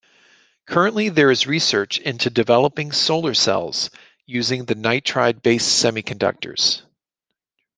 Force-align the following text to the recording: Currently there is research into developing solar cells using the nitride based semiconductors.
Currently 0.65 1.09
there 1.09 1.29
is 1.29 1.45
research 1.45 1.99
into 1.99 2.31
developing 2.31 2.91
solar 2.91 3.35
cells 3.35 3.91
using 4.25 4.65
the 4.65 4.73
nitride 4.73 5.43
based 5.43 5.67
semiconductors. 5.79 6.81